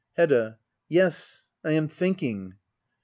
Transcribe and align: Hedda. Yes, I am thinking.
Hedda. 0.17 0.57
Yes, 0.89 1.45
I 1.63 1.73
am 1.73 1.87
thinking. 1.87 2.55